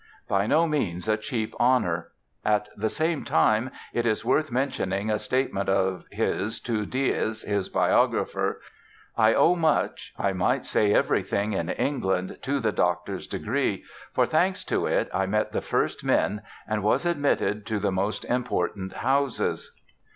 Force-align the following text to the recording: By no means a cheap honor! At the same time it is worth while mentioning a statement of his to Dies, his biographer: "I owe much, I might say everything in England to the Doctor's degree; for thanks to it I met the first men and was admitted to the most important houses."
By 0.27 0.47
no 0.47 0.65
means 0.65 1.07
a 1.07 1.15
cheap 1.15 1.53
honor! 1.59 2.07
At 2.43 2.69
the 2.75 2.89
same 2.89 3.23
time 3.23 3.69
it 3.93 4.03
is 4.03 4.25
worth 4.25 4.49
while 4.49 4.55
mentioning 4.55 5.11
a 5.11 5.19
statement 5.19 5.69
of 5.69 6.05
his 6.09 6.59
to 6.61 6.87
Dies, 6.87 7.43
his 7.43 7.69
biographer: 7.69 8.61
"I 9.15 9.35
owe 9.35 9.53
much, 9.53 10.11
I 10.17 10.33
might 10.33 10.65
say 10.65 10.91
everything 10.91 11.53
in 11.53 11.69
England 11.69 12.39
to 12.41 12.59
the 12.59 12.71
Doctor's 12.71 13.27
degree; 13.27 13.83
for 14.11 14.25
thanks 14.25 14.63
to 14.63 14.87
it 14.87 15.07
I 15.13 15.27
met 15.27 15.51
the 15.51 15.61
first 15.61 16.03
men 16.03 16.41
and 16.67 16.81
was 16.81 17.05
admitted 17.05 17.67
to 17.67 17.77
the 17.79 17.91
most 17.91 18.25
important 18.25 18.93
houses." 18.93 19.79